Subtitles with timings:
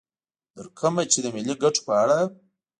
[0.55, 2.19] تر کومه چې د ملي ګټو په اړه